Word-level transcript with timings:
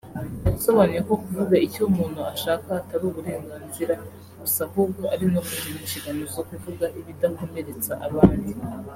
yasobanuye 0.51 1.01
ko 1.07 1.13
kuvuga 1.23 1.55
icyo 1.67 1.81
umuntu 1.89 2.19
ashaka 2.33 2.67
atari 2.81 3.03
uburenganzira 3.09 3.93
gusa 4.41 4.61
ahubwo 4.67 5.01
ari 5.13 5.25
no 5.33 5.39
kugira 5.47 5.75
inshingano 5.81 6.23
zo 6.35 6.43
kuvuga 6.49 6.85
ibidakomeretsa 6.99 7.93
abandi 8.07 8.51